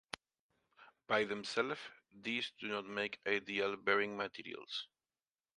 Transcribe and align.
By 1.05 1.25
themselves, 1.25 1.79
these 2.11 2.53
do 2.59 2.69
not 2.69 2.87
make 2.87 3.19
ideal 3.27 3.75
bearing 3.77 4.17
materials. 4.17 4.87